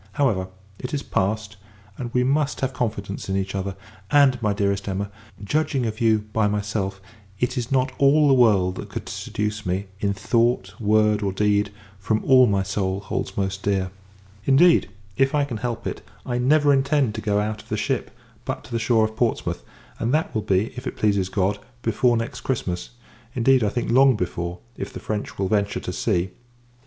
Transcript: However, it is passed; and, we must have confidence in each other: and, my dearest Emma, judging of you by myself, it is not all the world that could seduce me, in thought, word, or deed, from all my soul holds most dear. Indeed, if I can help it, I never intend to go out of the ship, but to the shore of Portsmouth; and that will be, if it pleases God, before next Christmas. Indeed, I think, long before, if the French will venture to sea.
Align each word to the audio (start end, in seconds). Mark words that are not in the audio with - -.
However, 0.13 0.47
it 0.79 0.95
is 0.95 1.03
passed; 1.03 1.57
and, 1.95 2.11
we 2.11 2.23
must 2.23 2.61
have 2.61 2.73
confidence 2.73 3.29
in 3.29 3.37
each 3.37 3.53
other: 3.53 3.75
and, 4.09 4.41
my 4.41 4.51
dearest 4.51 4.87
Emma, 4.89 5.11
judging 5.43 5.85
of 5.85 6.01
you 6.01 6.25
by 6.33 6.47
myself, 6.47 6.99
it 7.39 7.55
is 7.55 7.71
not 7.71 7.91
all 7.99 8.27
the 8.27 8.33
world 8.33 8.77
that 8.77 8.89
could 8.89 9.07
seduce 9.07 9.63
me, 9.63 9.85
in 9.99 10.11
thought, 10.15 10.73
word, 10.79 11.21
or 11.21 11.31
deed, 11.31 11.69
from 11.99 12.25
all 12.25 12.47
my 12.47 12.63
soul 12.63 12.99
holds 12.99 13.37
most 13.37 13.61
dear. 13.61 13.91
Indeed, 14.45 14.89
if 15.17 15.35
I 15.35 15.45
can 15.45 15.57
help 15.57 15.85
it, 15.85 16.01
I 16.25 16.39
never 16.39 16.73
intend 16.73 17.13
to 17.13 17.21
go 17.21 17.39
out 17.39 17.61
of 17.61 17.69
the 17.69 17.77
ship, 17.77 18.09
but 18.43 18.63
to 18.63 18.71
the 18.71 18.79
shore 18.79 19.05
of 19.05 19.15
Portsmouth; 19.15 19.61
and 19.99 20.11
that 20.15 20.33
will 20.33 20.41
be, 20.41 20.73
if 20.75 20.87
it 20.87 20.97
pleases 20.97 21.29
God, 21.29 21.59
before 21.83 22.17
next 22.17 22.41
Christmas. 22.41 22.89
Indeed, 23.35 23.63
I 23.63 23.69
think, 23.69 23.91
long 23.91 24.15
before, 24.15 24.61
if 24.77 24.91
the 24.91 24.99
French 24.99 25.37
will 25.37 25.47
venture 25.47 25.79
to 25.81 25.93
sea. 25.93 26.31